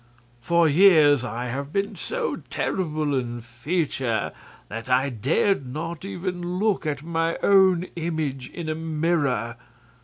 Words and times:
For 0.41 0.67
years 0.67 1.23
I 1.23 1.49
have 1.49 1.71
been 1.71 1.95
so 1.95 2.37
terrible 2.49 3.13
in 3.13 3.39
feature 3.39 4.31
that 4.67 4.89
I 4.89 5.09
dared 5.09 5.67
not 5.71 6.03
even 6.03 6.57
look 6.57 6.87
at 6.87 7.03
my 7.03 7.37
own 7.43 7.83
image 7.95 8.49
in 8.49 8.67
a 8.67 8.73
mirror. 8.73 9.57